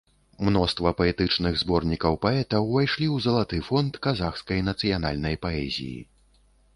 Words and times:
Мноства 0.45 0.91
паэтычных 0.99 1.57
зборнікаў 1.63 2.15
паэта 2.25 2.61
ўвайшлі 2.63 3.07
ў 3.15 3.25
залаты 3.25 3.59
фонд 3.67 3.99
казахскай 4.07 4.65
нацыянальнай 4.71 5.35
паэзіі. 5.45 5.99